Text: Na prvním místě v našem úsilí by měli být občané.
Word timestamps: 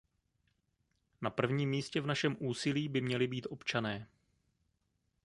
Na 1.21 1.29
prvním 1.29 1.69
místě 1.69 2.01
v 2.01 2.05
našem 2.07 2.37
úsilí 2.39 2.87
by 2.89 3.01
měli 3.01 3.27
být 3.27 3.47
občané. 3.49 4.07